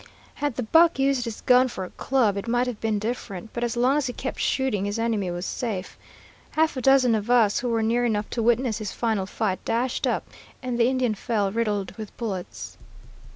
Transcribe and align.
Had 0.33 0.55
the 0.55 0.63
buck 0.63 0.97
used 0.97 1.25
his 1.25 1.41
gun 1.41 1.67
for 1.67 1.83
a 1.83 1.91
club, 1.91 2.35
it 2.35 2.47
might 2.47 2.65
have 2.65 2.81
been 2.81 2.97
different, 2.97 3.53
but 3.53 3.63
as 3.63 3.77
long 3.77 3.97
as 3.97 4.07
he 4.07 4.13
kept 4.13 4.39
shooting, 4.39 4.85
his 4.85 4.97
enemy 4.97 5.29
was 5.29 5.45
safe. 5.45 5.95
Half 6.49 6.75
a 6.75 6.81
dozen 6.81 7.13
of 7.13 7.29
us, 7.29 7.59
who 7.59 7.69
were 7.69 7.83
near 7.83 8.03
enough 8.03 8.27
to 8.31 8.41
witness 8.41 8.79
his 8.79 8.91
final 8.91 9.27
fight, 9.27 9.63
dashed 9.63 10.07
up, 10.07 10.27
and 10.63 10.79
the 10.79 10.87
Indian 10.87 11.13
fell 11.13 11.51
riddled 11.51 11.91
with 11.97 12.17
bullets. 12.17 12.79